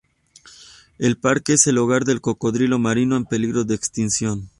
El 0.97 1.17
parque 1.17 1.53
es 1.53 1.67
el 1.67 1.77
hogar 1.77 2.05
del 2.05 2.21
cocodrilo 2.21 2.79
marino 2.79 3.15
en 3.17 3.25
peligro 3.25 3.65
de 3.65 3.75
extinción. 3.75 4.49